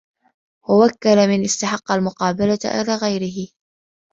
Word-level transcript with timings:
وَوَكَّلَ 0.69 1.27
مَنْ 1.27 1.43
اسْتَحَقَّ 1.43 1.91
الْمُقَابَلَةَ 1.91 2.59
إلَى 2.65 2.95
غَيْرِهِ 2.95 3.51